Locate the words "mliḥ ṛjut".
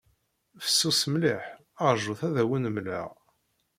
1.13-2.21